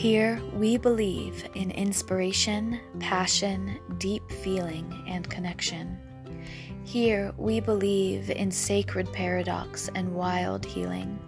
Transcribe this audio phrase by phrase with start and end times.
[0.00, 5.98] Here, we believe in inspiration, passion, deep feeling, and connection.
[6.84, 11.18] Here, we believe in sacred paradox and wild healing.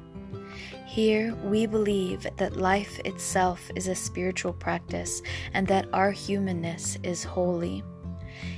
[0.87, 5.21] Here, we believe that life itself is a spiritual practice
[5.53, 7.85] and that our humanness is holy.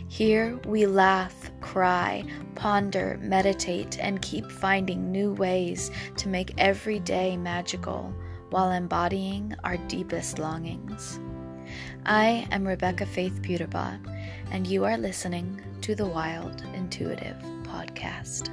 [0.06, 2.22] Here, we laugh, cry,
[2.54, 8.14] ponder, meditate, and keep finding new ways to make every day magical
[8.54, 11.18] while embodying our deepest longings.
[12.06, 13.98] I am Rebecca Faith Peterbot,
[14.52, 18.50] and you are listening to the Wild Intuitive Podcast.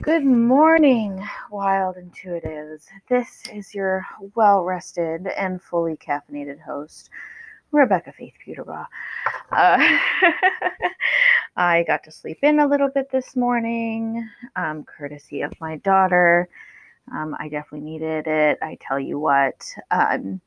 [0.00, 2.86] Good morning, wild intuitives.
[3.10, 7.10] This is your well rested and fully caffeinated host,
[7.70, 8.86] Rebecca Faith Peterborough.
[9.52, 9.98] Uh,
[11.56, 16.48] I got to sleep in a little bit this morning, um, courtesy of my daughter.
[17.12, 18.58] Um, I definitely needed it.
[18.60, 19.64] I tell you what.
[19.90, 20.40] Um,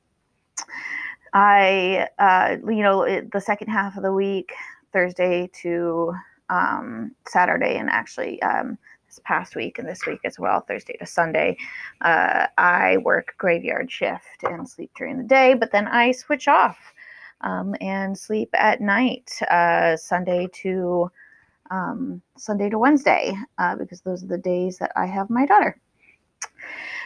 [1.34, 4.54] I, uh, you know, it, the second half of the week,
[4.92, 6.14] Thursday to
[6.50, 11.06] um, Saturday, and actually um, this past week and this week as well, Thursday to
[11.06, 11.58] Sunday,
[12.02, 16.78] uh, I work graveyard shift and sleep during the day, but then I switch off
[17.42, 21.12] um, and sleep at night, uh, Sunday to
[21.70, 25.80] um, Sunday to Wednesday, uh, because those are the days that I have my daughter.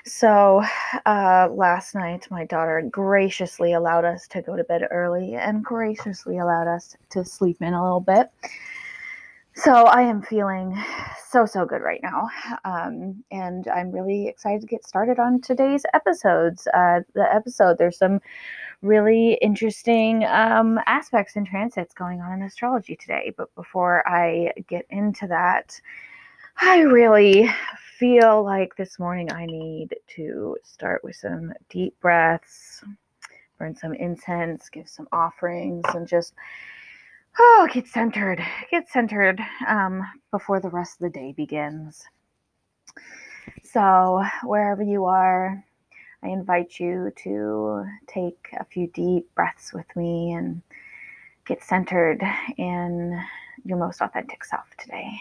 [0.05, 0.63] So
[1.05, 6.37] uh, last night, my daughter graciously allowed us to go to bed early and graciously
[6.39, 8.29] allowed us to sleep in a little bit.
[9.53, 10.81] So I am feeling
[11.27, 12.29] so, so good right now.
[12.63, 16.67] Um, and I'm really excited to get started on today's episodes.
[16.73, 18.21] Uh, the episode, there's some
[18.81, 23.33] really interesting um, aspects and transits going on in astrology today.
[23.35, 25.79] But before I get into that,
[26.57, 27.49] I really
[27.99, 32.83] feel like this morning I need to start with some deep breaths,
[33.59, 36.33] burn some incense, give some offerings, and just
[37.39, 42.03] oh, get centered, get centered um, before the rest of the day begins.
[43.63, 45.63] So, wherever you are,
[46.23, 50.61] I invite you to take a few deep breaths with me and
[51.45, 52.21] get centered
[52.57, 53.19] in
[53.65, 55.11] your most authentic self today.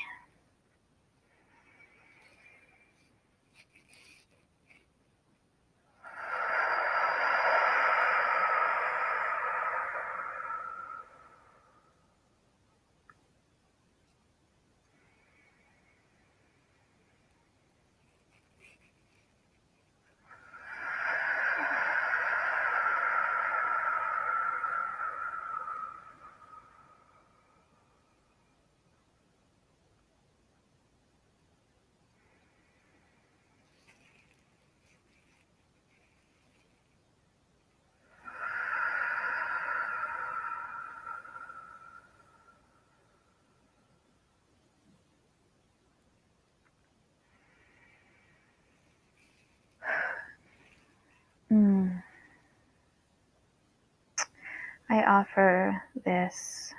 [54.93, 56.75] I offer this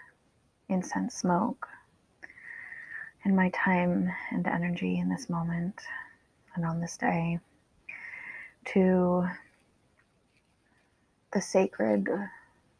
[0.67, 1.65] incense smoke
[3.23, 5.79] and my time and energy in this moment
[6.53, 7.39] and on this day
[8.73, 9.25] to
[11.31, 12.09] the sacred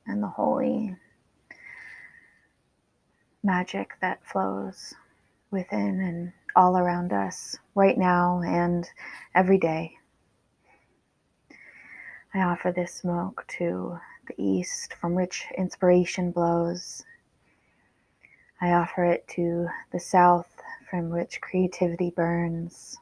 [0.05, 0.97] and the holy
[3.41, 4.93] magic that flows
[5.49, 8.85] within and all around us right now and
[9.33, 9.93] every day.
[12.33, 13.97] I offer this smoke to
[14.37, 17.03] east from which inspiration blows.
[18.61, 22.97] I offer it to the south from which creativity burns.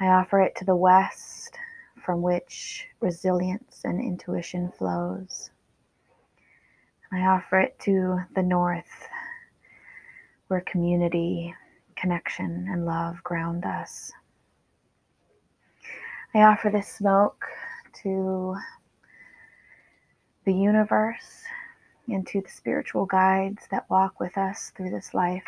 [0.00, 1.56] I offer it to the west
[2.04, 5.50] from which resilience and intuition flows.
[7.12, 9.08] I offer it to the north
[10.48, 11.54] where community,
[11.96, 14.12] connection, and love ground us.
[16.34, 17.46] I offer this smoke
[18.02, 18.56] to
[20.44, 21.42] the universe
[22.08, 25.44] and to the spiritual guides that walk with us through this life.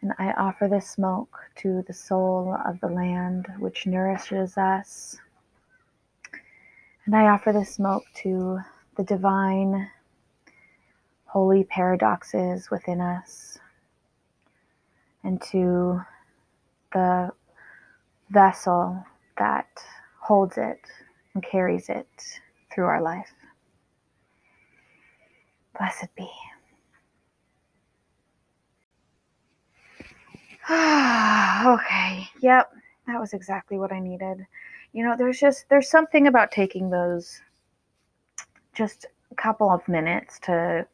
[0.00, 5.16] And I offer this smoke to the soul of the land which nourishes us.
[7.06, 8.60] And I offer this smoke to
[8.96, 9.90] the divine,
[11.26, 13.58] holy paradoxes within us
[15.22, 16.00] and to
[16.92, 17.30] the
[18.30, 19.04] vessel
[19.38, 19.68] that
[20.20, 20.80] holds it
[21.34, 22.40] and carries it
[22.74, 23.32] through our life.
[25.78, 26.28] Blessed be.
[30.70, 32.72] okay, yep,
[33.06, 34.46] that was exactly what I needed.
[34.92, 37.40] You know, there's just there's something about taking those
[38.74, 40.86] just a couple of minutes to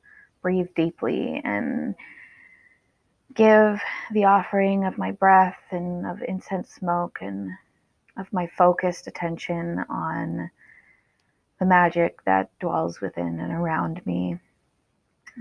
[0.42, 1.94] breathe deeply and
[3.34, 3.80] give
[4.12, 7.50] the offering of my breath and of incense smoke and
[8.16, 10.50] of my focused attention on
[11.60, 14.36] the magic that dwells within and around me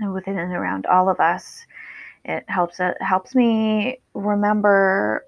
[0.00, 1.66] and within and around all of us.
[2.24, 5.24] It helps it helps me remember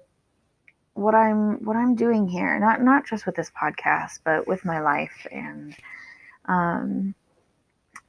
[0.93, 4.79] what I'm what I'm doing here, not not just with this podcast, but with my
[4.79, 5.75] life and
[6.45, 7.15] um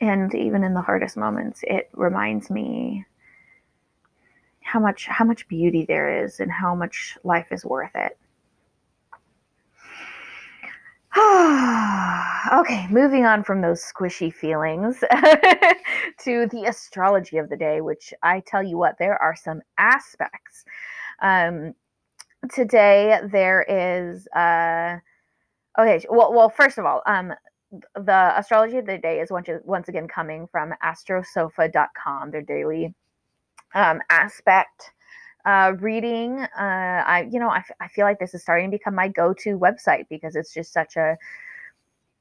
[0.00, 3.06] and even in the hardest moments, it reminds me
[4.60, 8.18] how much how much beauty there is and how much life is worth it.
[12.52, 14.98] okay, moving on from those squishy feelings
[16.18, 20.64] to the astrology of the day, which I tell you what, there are some aspects.
[21.22, 21.74] Um,
[22.52, 24.96] today there is uh,
[25.78, 26.04] okay.
[26.10, 27.32] Well, well, first of all, um,
[27.94, 32.92] the astrology of the day is once once again coming from astrosofa.com, their daily
[33.76, 34.90] um, aspect
[35.44, 36.40] uh, reading.
[36.40, 39.08] Uh, I, you know, I, f- I feel like this is starting to become my
[39.08, 41.16] go-to website because it's just such a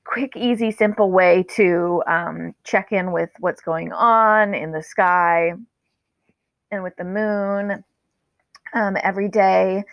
[0.04, 5.54] quick, easy, simple way to um, check in with what's going on in the sky
[6.72, 7.84] and with the moon
[8.74, 9.84] um, every day.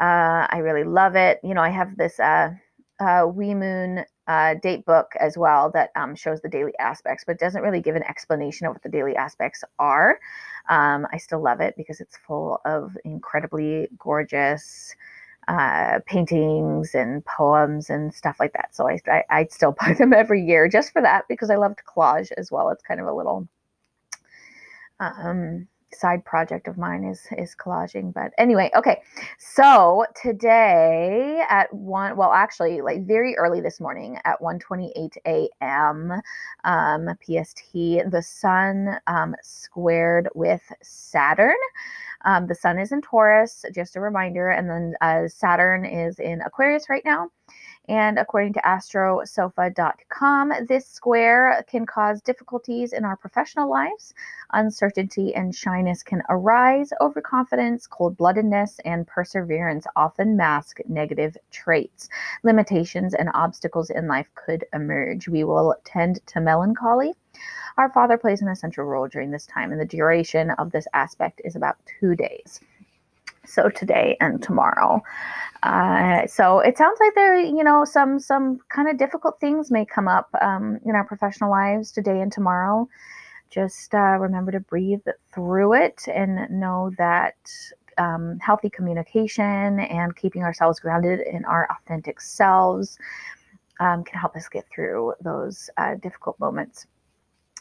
[0.00, 1.40] Uh, I really love it.
[1.44, 2.50] You know, I have this uh,
[3.00, 7.62] uh, We'Moon uh, date book as well that um, shows the daily aspects, but doesn't
[7.62, 10.20] really give an explanation of what the daily aspects are.
[10.68, 14.94] Um, I still love it because it's full of incredibly gorgeous
[15.48, 18.68] uh, paintings and poems and stuff like that.
[18.72, 21.80] So I, I I'd still buy them every year just for that because I loved
[21.84, 22.68] collage as well.
[22.68, 23.48] It's kind of a little
[25.00, 29.02] um, side project of mine is is collaging but anyway okay
[29.38, 36.20] so today at one well actually like very early this morning at 1:28 a.m.
[36.64, 41.56] Um, PST the sun um, squared with Saturn
[42.24, 46.40] um, the sun is in Taurus just a reminder and then uh, Saturn is in
[46.42, 47.30] Aquarius right now
[47.88, 54.14] and according to astrosofa.com, this square can cause difficulties in our professional lives.
[54.52, 56.92] Uncertainty and shyness can arise.
[57.00, 62.08] Overconfidence, cold bloodedness, and perseverance often mask negative traits.
[62.42, 65.28] Limitations and obstacles in life could emerge.
[65.28, 67.14] We will tend to melancholy.
[67.76, 71.40] Our Father plays an essential role during this time, and the duration of this aspect
[71.44, 72.60] is about two days
[73.44, 75.02] so today and tomorrow.
[75.62, 79.84] Uh, so it sounds like there, you know, some some kind of difficult things may
[79.84, 82.88] come up um, in our professional lives today and tomorrow.
[83.50, 85.02] Just uh, remember to breathe
[85.32, 87.34] through it and know that
[87.98, 92.98] um, healthy communication and keeping ourselves grounded in our authentic selves
[93.80, 96.86] um, can help us get through those uh, difficult moments.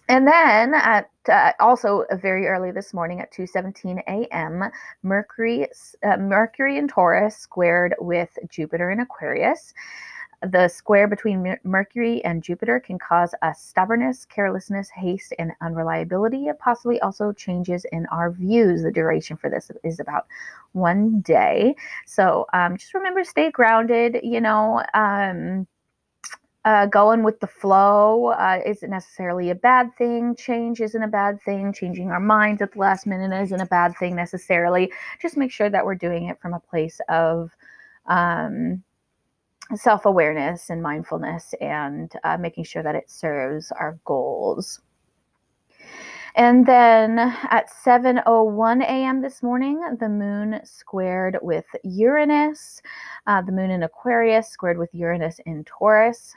[0.10, 4.64] And then at uh, also very early this morning at 2:17 a.m.,
[5.04, 5.68] Mercury
[6.04, 9.72] uh, Mercury in Taurus squared with Jupiter in Aquarius.
[10.42, 16.48] The square between Mercury and Jupiter can cause a stubbornness, carelessness, haste, and unreliability.
[16.48, 18.82] It possibly also changes in our views.
[18.82, 20.26] The duration for this is about
[20.72, 21.76] one day.
[22.08, 24.22] So um, just remember, stay grounded.
[24.24, 24.84] You know.
[24.96, 25.68] Um,
[26.66, 30.36] uh, going with the flow uh, isn't necessarily a bad thing.
[30.36, 31.72] Change isn't a bad thing.
[31.74, 34.92] Changing our minds at the last minute isn't a bad thing necessarily.
[35.22, 37.52] Just make sure that we're doing it from a place of
[38.08, 38.84] um,
[39.76, 44.82] self awareness and mindfulness and uh, making sure that it serves our goals.
[46.36, 49.22] And then at 7:01 a.m.
[49.22, 52.82] this morning, the moon squared with Uranus.
[53.28, 56.36] Uh, the moon in Aquarius squared with Uranus in Taurus.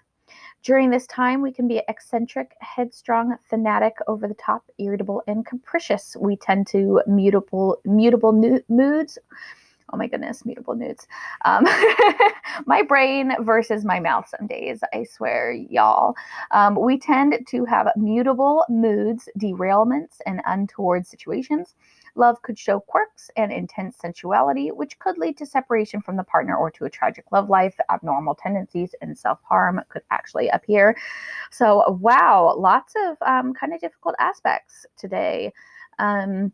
[0.62, 6.16] During this time, we can be eccentric, headstrong, fanatic, over the top, irritable, and capricious.
[6.20, 8.32] We tend to mutable, mutable
[8.68, 9.18] moods.
[9.92, 11.08] Oh my goodness, mutable moods.
[11.44, 11.64] Um,
[12.66, 16.14] my brain versus my mouth some days, I swear, y'all.
[16.52, 21.74] Um, we tend to have mutable moods, derailments, and untoward situations.
[22.14, 26.56] Love could show quirks and intense sensuality, which could lead to separation from the partner
[26.56, 27.74] or to a tragic love life.
[27.90, 30.96] Abnormal tendencies and self harm could actually appear.
[31.50, 35.52] So, wow, lots of um, kind of difficult aspects today.
[35.98, 36.52] Um,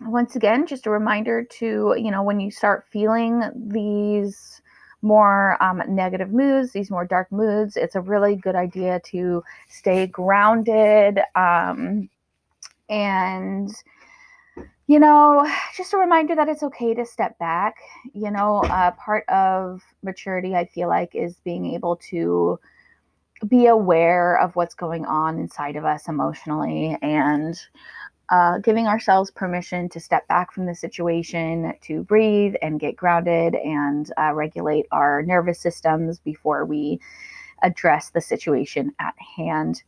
[0.00, 4.60] once again, just a reminder to, you know, when you start feeling these
[5.02, 10.06] more um, negative moods, these more dark moods, it's a really good idea to stay
[10.06, 12.08] grounded um,
[12.88, 13.70] and
[14.86, 17.76] you know, just a reminder that it's okay to step back.
[18.12, 22.58] You know, uh, part of maturity, I feel like, is being able to
[23.48, 27.58] be aware of what's going on inside of us emotionally and
[28.30, 33.54] uh, giving ourselves permission to step back from the situation, to breathe and get grounded
[33.54, 36.98] and uh, regulate our nervous systems before we
[37.62, 39.82] address the situation at hand.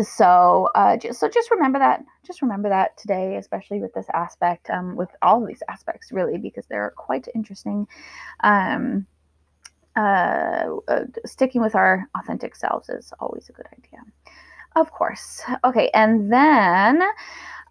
[0.00, 2.02] So, uh, just, so just remember that.
[2.26, 6.38] Just remember that today, especially with this aspect, um, with all of these aspects, really,
[6.38, 7.86] because they're quite interesting.
[8.42, 9.06] Um,
[9.94, 14.00] uh, uh, sticking with our authentic selves is always a good idea.
[14.76, 15.42] Of course.
[15.64, 17.02] Okay, and then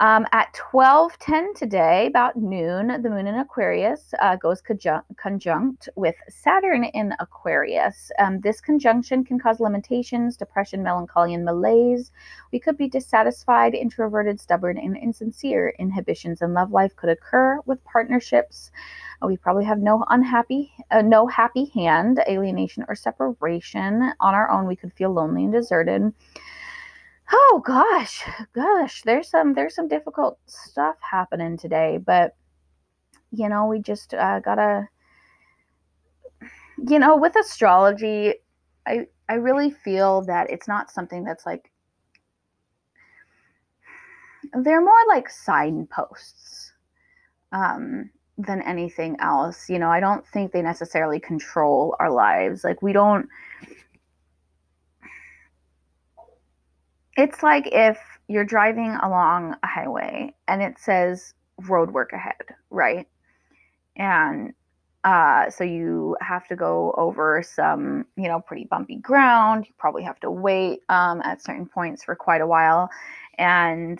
[0.01, 6.15] um, at 12:10 today, about noon, the moon in Aquarius uh, goes conjunct, conjunct, with
[6.27, 8.11] Saturn in Aquarius.
[8.17, 12.11] Um, this conjunction can cause limitations, depression, melancholy, and malaise.
[12.51, 15.75] We could be dissatisfied, introverted, stubborn, and insincere.
[15.77, 18.71] Inhibitions in love life could occur with partnerships.
[19.21, 24.13] Uh, we probably have no unhappy, uh, no happy hand, alienation, or separation.
[24.19, 26.11] On our own, we could feel lonely and deserted
[27.31, 28.23] oh gosh
[28.53, 32.35] gosh there's some there's some difficult stuff happening today but
[33.31, 34.87] you know we just uh, gotta
[36.87, 38.33] you know with astrology
[38.85, 41.71] i i really feel that it's not something that's like
[44.63, 46.73] they're more like signposts
[47.51, 52.81] um than anything else you know i don't think they necessarily control our lives like
[52.81, 53.27] we don't
[57.17, 61.33] it's like if you're driving along a highway and it says
[61.67, 63.07] road work ahead, right?
[63.97, 64.53] And
[65.03, 69.65] uh, so you have to go over some, you know, pretty bumpy ground.
[69.67, 72.89] You probably have to wait um, at certain points for quite a while.
[73.37, 73.99] And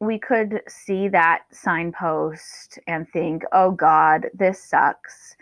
[0.00, 5.35] we could see that signpost and think, oh God, this sucks.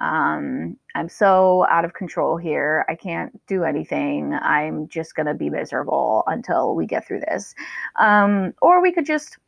[0.00, 2.84] Um, I'm so out of control here.
[2.88, 4.34] I can't do anything.
[4.34, 7.54] I'm just going to be miserable until we get through this.
[7.96, 9.38] Um, or we could just,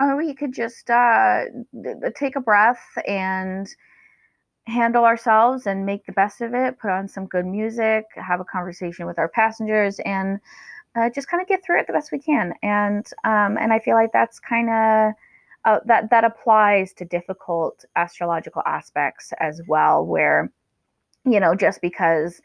[0.00, 1.44] or we could just uh,
[2.14, 3.68] take a breath and
[4.66, 8.44] handle ourselves and make the best of it, put on some good music, have a
[8.44, 10.40] conversation with our passengers, and
[10.96, 12.54] uh, just kind of get through it the best we can.
[12.62, 15.12] And um, and I feel like that's kind of
[15.64, 20.52] uh, that that applies to difficult astrological aspects as well where
[21.24, 22.40] you know just because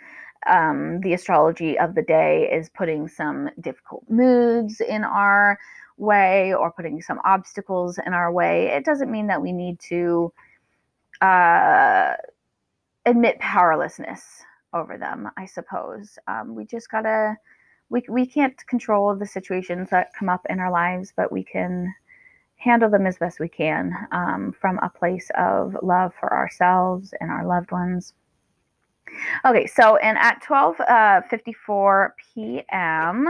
[0.47, 5.59] um, the astrology of the day is putting some difficult moods in our
[5.97, 10.31] way or putting some obstacles in our way it doesn't mean that we need to
[11.21, 12.13] uh,
[13.05, 14.21] admit powerlessness
[14.73, 16.17] over them i suppose.
[16.27, 17.35] Um, we just gotta
[17.89, 21.93] we, we can't control the situations that come up in our lives but we can
[22.59, 27.31] handle them as best we can um, from a place of love for ourselves and
[27.31, 28.13] our loved ones.
[29.45, 33.27] Okay, so and at 12:54 uh, p.m.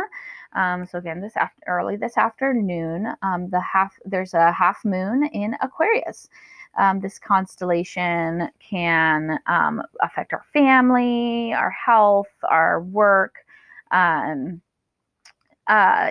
[0.53, 5.29] Um, so again, this after, early this afternoon, um, the half there's a half moon
[5.31, 6.27] in Aquarius.
[6.77, 13.35] Um, this constellation can um, affect our family, our health, our work.
[13.91, 14.61] Um,
[15.69, 16.09] uh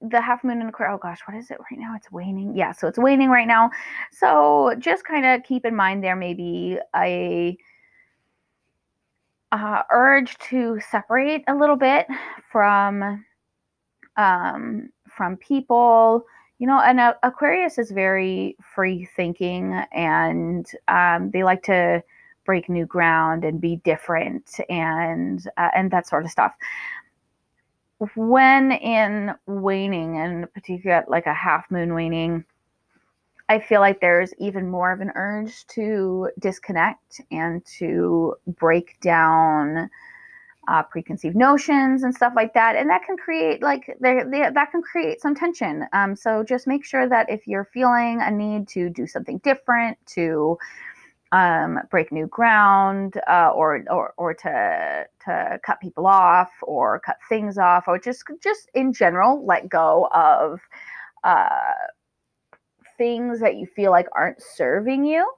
[0.00, 0.94] the half moon in Aquarius.
[0.94, 1.94] Oh gosh, what is it right now?
[1.96, 2.56] It's waning.
[2.56, 3.70] Yeah, so it's waning right now.
[4.12, 7.56] So just kind of keep in mind there may be a
[9.50, 12.06] uh, urge to separate a little bit
[12.50, 13.24] from
[14.16, 16.24] um, from people.
[16.58, 22.02] You know, and uh, Aquarius is very free thinking, and um, they like to
[22.44, 26.54] break new ground and be different and uh, and that sort of stuff
[28.14, 32.44] when in waning, and particularly like a half moon waning,
[33.48, 39.90] I feel like there's even more of an urge to disconnect and to break down
[40.68, 44.80] uh, preconceived notions and stuff like that, and that can create like there that can
[44.80, 45.86] create some tension.
[45.92, 49.98] Um, so just make sure that if you're feeling a need to do something different,
[50.14, 50.56] to
[51.32, 57.16] um, break new ground uh, or, or or to to cut people off or cut
[57.28, 60.60] things off or just just in general let go of
[61.24, 61.72] uh,
[62.98, 65.28] things that you feel like aren't serving you.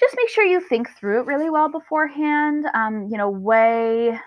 [0.00, 2.66] Just make sure you think through it really well beforehand.
[2.74, 4.18] Um, you know weigh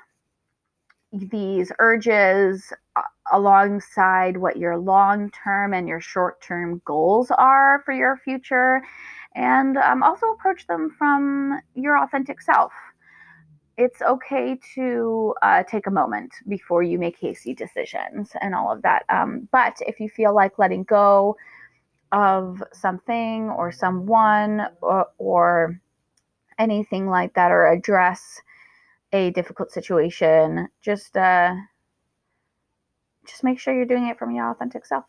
[1.13, 3.01] these urges uh,
[3.33, 8.81] alongside what your long term and your short term goals are for your future
[9.35, 12.71] and um, also approach them from your authentic self.
[13.77, 18.81] It's okay to uh, take a moment before you make hasty decisions and all of
[18.83, 19.05] that.
[19.09, 21.35] Um, but if you feel like letting go
[22.11, 25.81] of something or someone or, or
[26.59, 28.41] anything like that or address
[29.13, 31.55] a difficult situation, just uh,
[33.25, 35.05] just make sure you're doing it from your authentic self.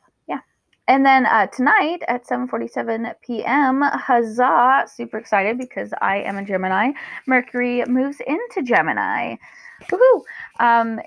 [0.88, 4.86] And then uh, tonight at 7:47 p.m., huzzah!
[4.92, 6.92] Super excited because I am a Gemini.
[7.26, 9.36] Mercury moves into Gemini.
[9.90, 10.22] Woohoo!
[10.60, 11.00] Um,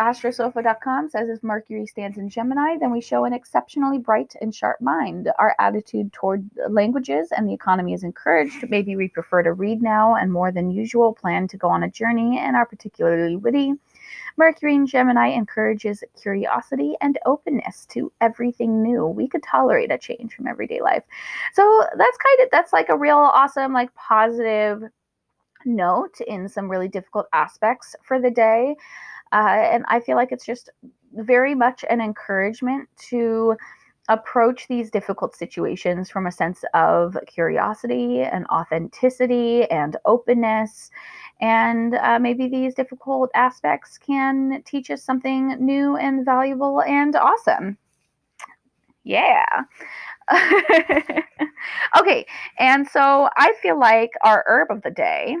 [0.00, 4.80] astrosofa.com says if Mercury stands in Gemini, then we show an exceptionally bright and sharp
[4.80, 5.30] mind.
[5.38, 8.68] Our attitude toward languages and the economy is encouraged.
[8.70, 11.90] Maybe we prefer to read now and more than usual plan to go on a
[11.90, 13.74] journey and are particularly witty.
[14.36, 19.06] Mercury in Gemini encourages curiosity and openness to everything new.
[19.06, 21.04] We could tolerate a change from everyday life.
[21.54, 24.82] So that's kind of that's like a real awesome, like positive
[25.64, 28.76] note in some really difficult aspects for the day.
[29.32, 30.70] Uh, and I feel like it's just
[31.12, 33.56] very much an encouragement to
[34.08, 40.90] approach these difficult situations from a sense of curiosity and authenticity and openness.
[41.40, 47.76] And uh, maybe these difficult aspects can teach us something new and valuable and awesome.
[49.04, 49.44] Yeah.
[51.98, 52.26] okay,
[52.58, 55.36] and so I feel like our herb of the day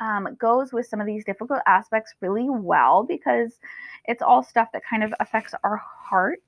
[0.00, 3.58] um, goes with some of these difficult aspects really well because
[4.06, 6.40] it's all stuff that kind of affects our heart.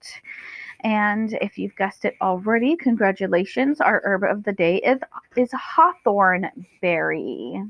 [0.80, 3.80] And if you've guessed it already, congratulations.
[3.80, 5.00] Our herb of the day is,
[5.37, 7.62] is hawthorn berry.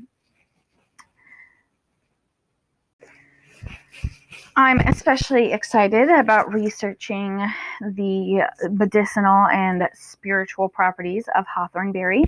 [4.55, 7.37] I'm especially excited about researching
[7.81, 12.25] the medicinal and spiritual properties of hawthorn berry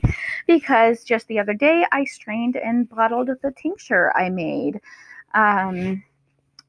[0.48, 4.80] because just the other day I strained and bottled the tincture I made.
[5.34, 6.04] Um,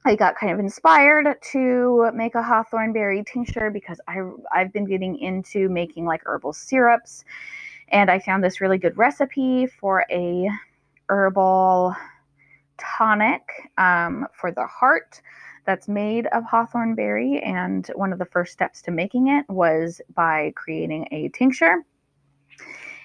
[0.04, 4.84] I got kind of inspired to make a hawthorn berry tincture because I I've been
[4.84, 7.24] getting into making like herbal syrups
[7.88, 10.48] and I found this really good recipe for a
[11.08, 11.94] herbal
[12.78, 13.42] tonic
[13.78, 15.20] um, for the heart
[15.66, 17.40] that's made of hawthorn berry.
[17.40, 21.84] And one of the first steps to making it was by creating a tincture.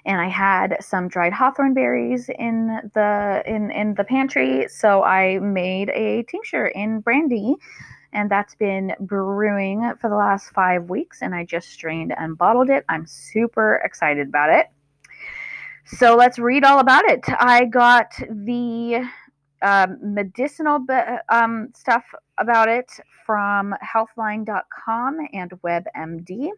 [0.08, 5.38] And I had some dried hawthorn berries in the in in the pantry, so I
[5.40, 7.56] made a tincture in brandy
[8.14, 12.70] and that's been brewing for the last five weeks and i just strained and bottled
[12.70, 12.86] it.
[12.90, 14.68] I'm super excited about it.
[15.86, 17.24] So let's read all about it.
[17.40, 19.08] I got the
[19.62, 20.86] um, medicinal
[21.30, 22.04] um, stuff
[22.38, 22.92] about it
[23.26, 26.50] from healthline.com and WebMD.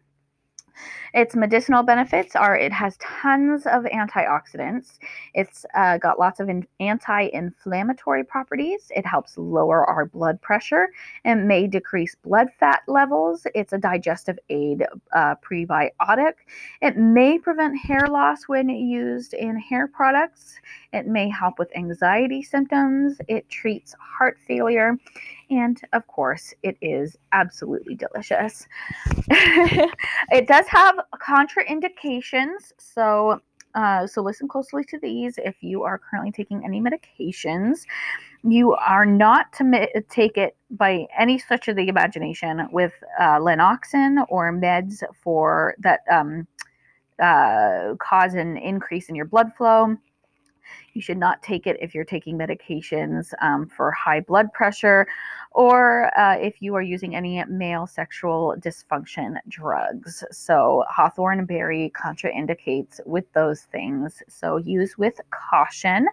[1.14, 4.98] Its medicinal benefits are it has tons of antioxidants.
[5.34, 8.90] It's uh, got lots of in- anti inflammatory properties.
[8.94, 10.88] It helps lower our blood pressure
[11.24, 13.46] and may decrease blood fat levels.
[13.54, 16.32] It's a digestive aid uh, prebiotic.
[16.80, 20.54] It may prevent hair loss when used in hair products.
[20.92, 23.20] It may help with anxiety symptoms.
[23.28, 24.96] It treats heart failure
[25.50, 28.66] and of course, it is absolutely delicious.
[29.28, 33.40] it does have contraindications, so
[33.74, 35.38] uh, so listen closely to these.
[35.38, 37.82] If you are currently taking any medications,
[38.42, 43.38] you are not to mi- take it by any stretch of the imagination with uh,
[43.38, 46.46] Lanoxin or meds for that um,
[47.20, 49.96] uh, cause an increase in your blood flow.
[50.94, 55.06] You should not take it if you're taking medications um, for high blood pressure
[55.52, 60.24] or uh, if you are using any male sexual dysfunction drugs.
[60.30, 64.22] So, hawthorn berry contraindicates with those things.
[64.28, 66.06] So, use with caution.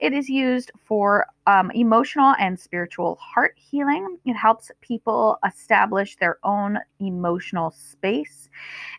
[0.00, 4.18] It is used for um, emotional and spiritual heart healing.
[4.26, 8.50] It helps people establish their own emotional space.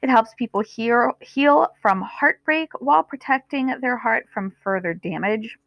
[0.01, 5.59] It helps people heal, heal from heartbreak while protecting their heart from further damage.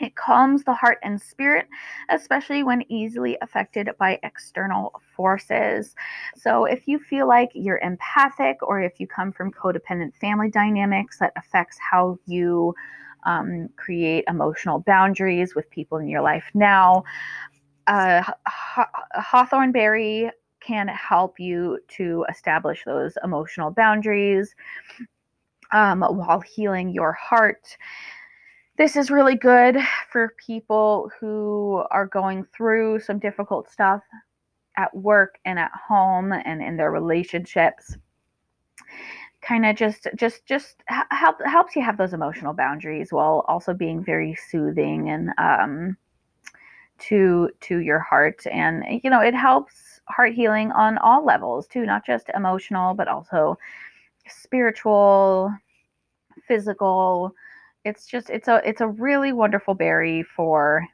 [0.00, 1.68] It calms the heart and spirit,
[2.08, 5.94] especially when easily affected by external forces.
[6.36, 11.18] So, if you feel like you're empathic or if you come from codependent family dynamics
[11.18, 12.74] that affects how you
[13.24, 17.04] um, create emotional boundaries with people in your life now,
[17.86, 20.30] uh, Hawthorn Berry
[20.60, 24.54] can help you to establish those emotional boundaries
[25.72, 27.76] um, while healing your heart
[28.78, 29.76] this is really good
[30.10, 34.02] for people who are going through some difficult stuff
[34.76, 37.96] at work and at home and in their relationships.
[39.40, 44.02] kind of just just just help helps you have those emotional boundaries while also being
[44.02, 45.96] very soothing and um
[46.98, 51.86] to to your heart and you know it helps heart healing on all levels too
[51.86, 53.56] not just emotional but also
[54.26, 55.52] spiritual
[56.48, 57.32] physical
[57.84, 60.86] it's just it's a it's a really wonderful berry for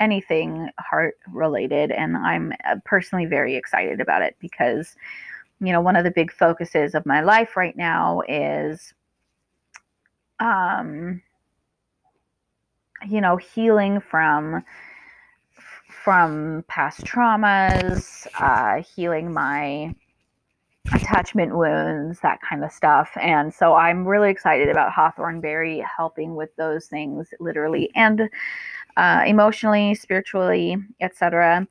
[0.00, 4.96] anything heart related and i'm uh, personally very excited about it because
[5.60, 8.92] you know one of the big focuses of my life right now is
[10.40, 11.22] um
[13.06, 14.64] you know healing from
[16.04, 19.94] from past traumas, uh, healing my
[20.92, 23.10] attachment wounds, that kind of stuff.
[23.20, 28.28] And so I'm really excited about Hawthorn Berry helping with those things, literally and
[28.96, 31.66] uh, emotionally, spiritually, etc.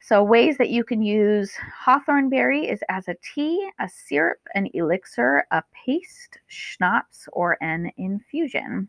[0.00, 4.68] So ways that you can use Hawthorn Berry is as a tea, a syrup, an
[4.74, 8.88] elixir, a paste, schnapps, or an infusion.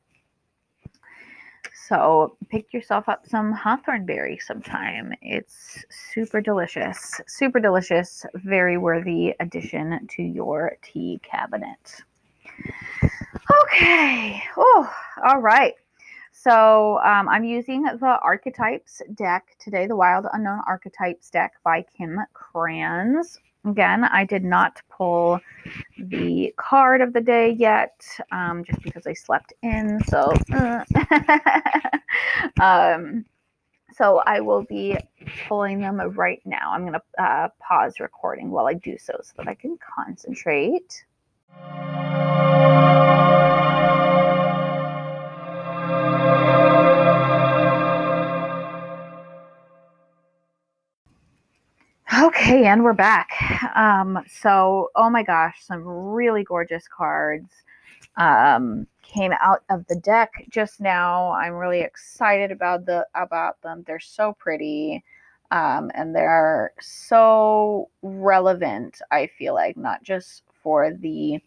[1.88, 5.14] So pick yourself up some hawthorn berry sometime.
[5.22, 12.02] It's super delicious, super delicious, very worthy addition to your tea cabinet.
[13.64, 14.44] Okay.
[14.58, 14.94] Oh,
[15.26, 15.74] all right.
[16.32, 22.20] So um, I'm using the Archetypes deck today, the Wild Unknown Archetypes deck by Kim
[22.34, 23.40] Krans.
[23.66, 25.40] Again, I did not pull
[25.98, 30.00] the card of the day yet, um, just because I slept in.
[30.08, 30.86] So, uh,
[32.62, 33.26] um,
[33.94, 34.98] so I will be
[35.48, 36.72] pulling them right now.
[36.72, 41.04] I'm going to uh, pause recording while I do so, so that I can concentrate.
[52.50, 53.30] Okay, and we're back.
[53.76, 57.48] Um, so, oh my gosh, some really gorgeous cards
[58.18, 61.30] um, came out of the deck just now.
[61.30, 63.84] I'm really excited about the about them.
[63.86, 65.04] They're so pretty,
[65.52, 69.00] um, and they're so relevant.
[69.12, 71.40] I feel like not just for the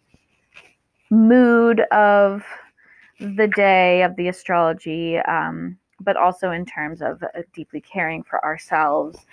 [1.10, 2.44] mood of
[3.18, 8.44] the day of the astrology, um, but also in terms of uh, deeply caring for
[8.44, 9.26] ourselves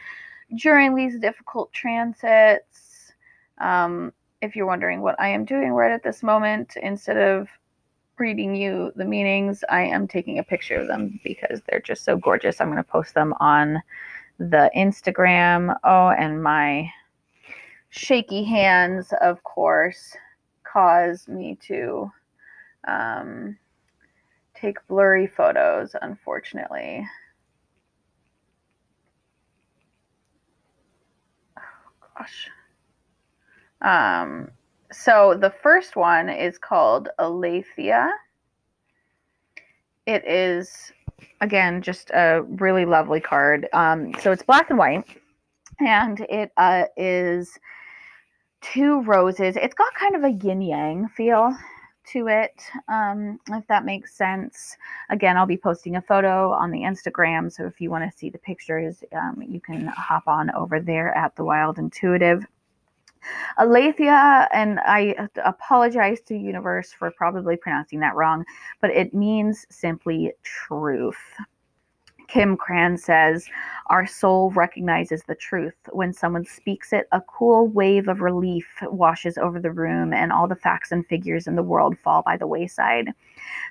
[0.55, 3.13] during these difficult transits.
[3.59, 7.49] Um, if you're wondering what I am doing right at this moment, instead of
[8.17, 12.17] reading you the meanings, I am taking a picture of them because they're just so
[12.17, 12.59] gorgeous.
[12.59, 13.81] I'm going to post them on
[14.37, 15.75] the Instagram.
[15.83, 16.89] Oh, and my
[17.89, 20.15] shaky hands, of course,
[20.63, 22.11] cause me to
[22.87, 23.57] um,
[24.53, 27.05] take blurry photos, unfortunately.
[32.19, 32.49] Gosh.
[33.81, 34.51] Um,
[34.91, 38.09] so the first one is called Aletheia.
[40.05, 40.91] It is,
[41.41, 43.67] again, just a really lovely card.
[43.73, 45.05] Um, so it's black and white,
[45.79, 47.57] and it uh, is
[48.61, 49.55] two roses.
[49.55, 51.55] It's got kind of a yin yang feel
[52.11, 54.77] to it, um, if that makes sense.
[55.09, 57.51] Again, I'll be posting a photo on the Instagram.
[57.51, 61.15] So if you want to see the pictures, um, you can hop on over there
[61.15, 62.45] at The Wild Intuitive.
[63.57, 68.45] Aletheia, and I apologize to Universe for probably pronouncing that wrong,
[68.81, 71.17] but it means simply truth.
[72.29, 73.49] Kim Krans says,
[73.87, 75.73] Our soul recognizes the truth.
[75.91, 80.47] When someone speaks it, a cool wave of relief washes over the room, and all
[80.47, 83.13] the facts and figures in the world fall by the wayside.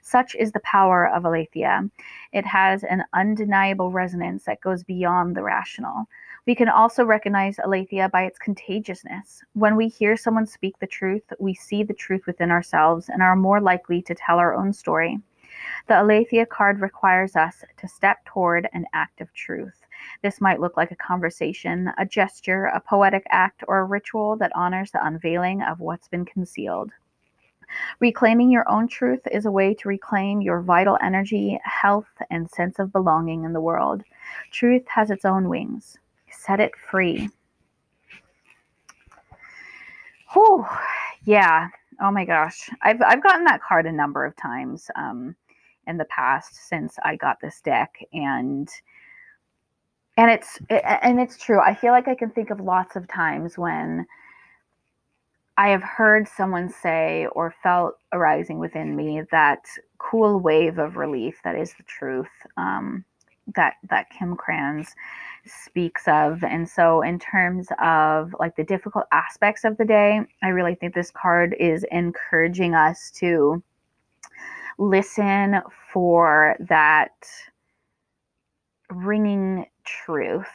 [0.02, 1.88] Such is the power of Aletheia.
[2.32, 6.08] It has an undeniable resonance that goes beyond the rational.
[6.44, 9.40] We can also recognize Aletheia by its contagiousness.
[9.52, 13.36] When we hear someone speak the truth, we see the truth within ourselves and are
[13.36, 15.20] more likely to tell our own story.
[15.86, 19.84] The Aletheia card requires us to step toward an act of truth.
[20.22, 24.52] This might look like a conversation, a gesture, a poetic act, or a ritual that
[24.54, 26.90] honors the unveiling of what's been concealed.
[28.00, 32.78] Reclaiming your own truth is a way to reclaim your vital energy, health, and sense
[32.78, 34.02] of belonging in the world.
[34.50, 35.98] Truth has its own wings.
[36.30, 37.28] Set it free.
[40.32, 40.66] Whew.
[41.24, 41.68] Yeah.
[42.00, 42.70] Oh my gosh.
[42.82, 44.90] I've I've gotten that card a number of times.
[44.94, 45.34] Um,
[45.88, 48.68] in the past since I got this deck and
[50.16, 51.60] and it's and it's true.
[51.60, 54.04] I feel like I can think of lots of times when
[55.56, 59.64] I have heard someone say or felt arising within me that
[59.98, 63.04] cool wave of relief that is the truth um,
[63.54, 64.88] that that Kim Krans
[65.46, 66.42] speaks of.
[66.44, 70.94] And so, in terms of like the difficult aspects of the day, I really think
[70.94, 73.62] this card is encouraging us to
[74.78, 75.60] listen
[75.92, 77.12] for that
[78.90, 80.46] ringing truth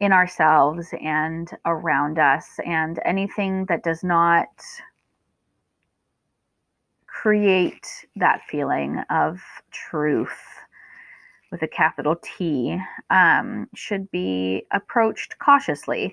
[0.00, 4.48] in ourselves and around us, and anything that does not
[7.06, 10.36] create that feeling of truth
[11.50, 12.78] with a capital T
[13.10, 16.12] um, should be approached cautiously.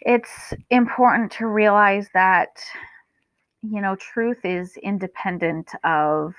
[0.00, 2.60] It's important to realize that,
[3.62, 6.34] you know, truth is independent of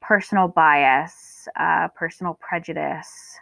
[0.00, 3.38] personal bias, uh, personal prejudice,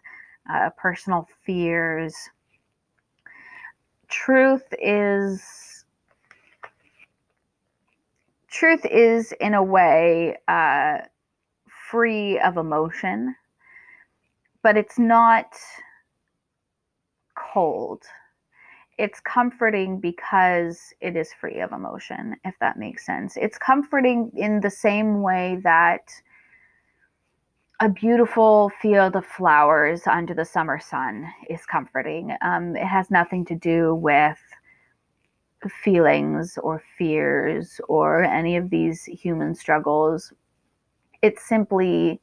[0.51, 2.15] uh, personal fears.
[4.09, 5.85] Truth is
[8.49, 10.99] truth is in a way uh,
[11.91, 13.35] free of emotion,
[14.63, 15.55] but it's not
[17.37, 18.05] cold.
[18.99, 23.37] It's comforting because it is free of emotion, if that makes sense.
[23.37, 26.11] It's comforting in the same way that
[27.81, 32.37] a beautiful field of flowers under the summer sun is comforting.
[32.41, 34.39] Um, it has nothing to do with
[35.83, 40.33] feelings or fears or any of these human struggles
[41.25, 42.21] it simply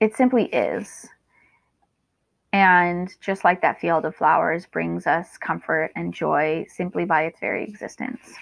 [0.00, 1.08] it simply is
[2.52, 7.38] and just like that field of flowers brings us comfort and joy simply by its
[7.40, 8.34] very existence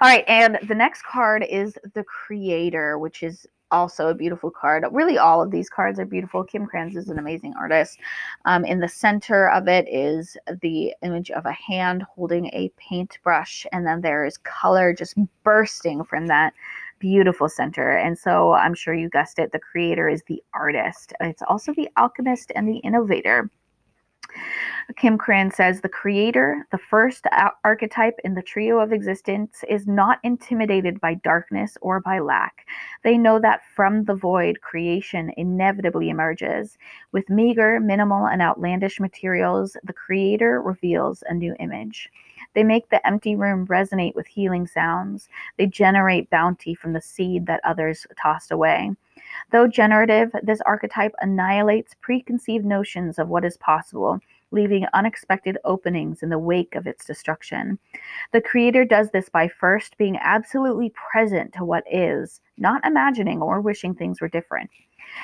[0.00, 4.84] all right and the next card is the creator which is also a beautiful card.
[4.90, 6.44] Really, all of these cards are beautiful.
[6.44, 7.98] Kim Krans is an amazing artist.
[8.44, 13.66] Um, in the center of it is the image of a hand holding a paintbrush,
[13.72, 16.52] and then there is color just bursting from that
[17.00, 17.90] beautiful center.
[17.96, 21.12] And so I'm sure you guessed it, the creator is the artist.
[21.20, 23.50] It's also the alchemist and the innovator.
[24.96, 27.26] Kim Krans says the creator, the first
[27.64, 32.66] archetype in the trio of existence, is not intimidated by darkness or by lack.
[33.02, 36.78] They know that from the void, creation inevitably emerges.
[37.12, 42.08] With meager, minimal, and outlandish materials, the creator reveals a new image.
[42.54, 45.28] They make the empty room resonate with healing sounds.
[45.56, 48.92] They generate bounty from the seed that others tossed away.
[49.52, 56.28] Though generative, this archetype annihilates preconceived notions of what is possible, leaving unexpected openings in
[56.28, 57.78] the wake of its destruction.
[58.32, 63.60] The creator does this by first being absolutely present to what is, not imagining or
[63.60, 64.70] wishing things were different.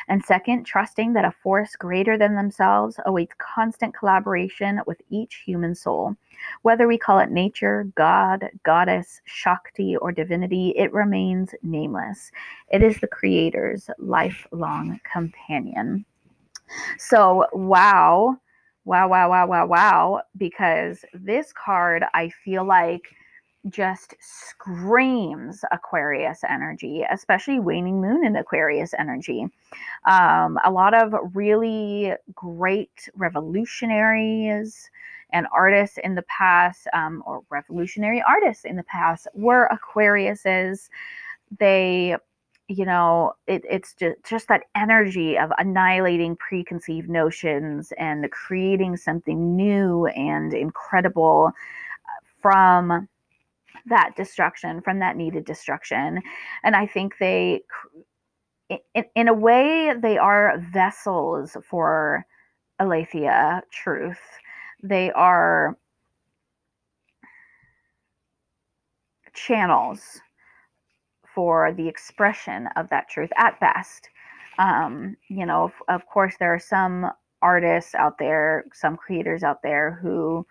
[0.08, 5.74] And second, trusting that a force greater than themselves awaits constant collaboration with each human
[5.74, 6.16] soul.
[6.62, 12.30] Whether we call it nature, God, goddess, Shakti, or divinity, it remains nameless.
[12.70, 16.04] It is the Creator's lifelong companion.
[16.98, 18.36] So, wow,
[18.84, 23.02] wow, wow, wow, wow, wow, because this card, I feel like
[23.68, 29.46] just screams Aquarius energy, especially waning moon in Aquarius energy.
[30.04, 34.90] Um, a lot of really great revolutionaries
[35.32, 40.88] and artists in the past, um, or revolutionary artists in the past, were Aquariuses.
[41.58, 42.16] They
[42.68, 49.54] you know it, it's just, just that energy of annihilating preconceived notions and creating something
[49.54, 53.08] new and incredible uh, from
[53.86, 56.20] that destruction, from that needed destruction.
[56.64, 57.62] And I think they,
[58.68, 62.26] in, in a way, they are vessels for
[62.78, 64.20] Aletheia truth.
[64.82, 65.76] They are
[69.34, 70.20] channels
[71.34, 74.08] for the expression of that truth at best.
[74.58, 77.10] Um, you know, of, of course, there are some
[77.42, 80.46] artists out there, some creators out there who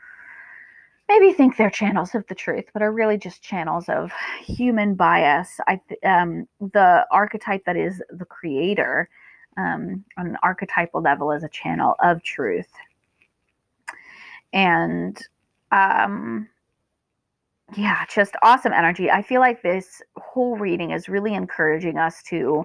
[1.10, 4.12] maybe think they're channels of the truth, but are really just channels of
[4.44, 5.60] human bias.
[5.68, 9.10] I um, the archetype that is the creator
[9.58, 12.70] um, on an archetypal level is a channel of truth,
[14.54, 15.20] and
[15.72, 16.48] um,
[17.76, 19.10] yeah, just awesome energy.
[19.10, 22.64] I feel like this whole reading is really encouraging us to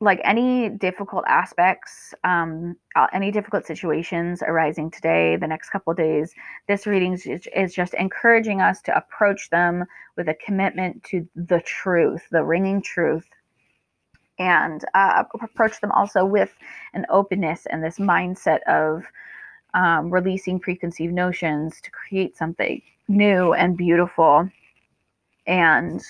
[0.00, 6.34] like any difficult aspects, um, uh, any difficult situations arising today, the next couple days,
[6.68, 9.84] this reading is, is just encouraging us to approach them
[10.16, 13.26] with a commitment to the truth, the ringing truth,
[14.38, 16.52] and uh, approach them also with
[16.92, 19.04] an openness and this mindset of
[19.72, 24.50] um, releasing preconceived notions to create something new and beautiful.
[25.46, 26.02] And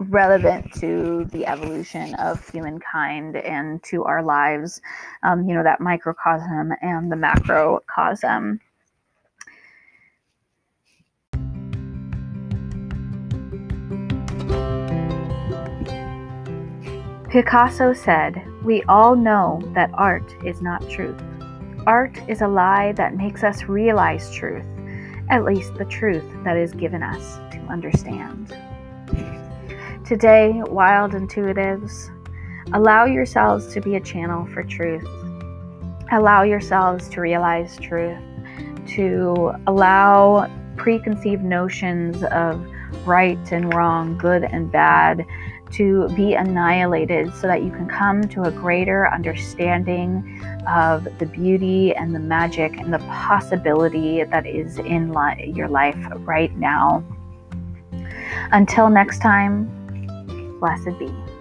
[0.00, 4.80] relevant to the evolution of humankind and to our lives,
[5.22, 8.60] um, you know, that microcosm and the macrocosm.
[17.30, 21.20] Picasso said, We all know that art is not truth.
[21.86, 24.64] Art is a lie that makes us realize truth,
[25.30, 28.56] at least the truth that is given us to understand.
[30.04, 32.10] Today, wild intuitives,
[32.74, 35.08] allow yourselves to be a channel for truth.
[36.12, 38.18] Allow yourselves to realize truth,
[38.88, 42.62] to allow preconceived notions of
[43.06, 45.24] right and wrong, good and bad,
[45.72, 50.38] to be annihilated so that you can come to a greater understanding
[50.68, 55.96] of the beauty and the magic and the possibility that is in li- your life
[56.18, 57.02] right now.
[58.52, 59.83] Until next time,
[60.64, 61.33] blessed be.